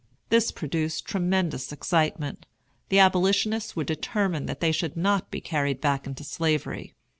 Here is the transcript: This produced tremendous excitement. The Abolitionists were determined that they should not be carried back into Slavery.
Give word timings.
This 0.29 0.51
produced 0.51 1.05
tremendous 1.05 1.71
excitement. 1.71 2.47
The 2.89 2.97
Abolitionists 2.97 3.75
were 3.75 3.83
determined 3.83 4.49
that 4.49 4.59
they 4.59 4.71
should 4.71 4.97
not 4.97 5.29
be 5.29 5.41
carried 5.41 5.79
back 5.79 6.07
into 6.07 6.23
Slavery. 6.23 6.95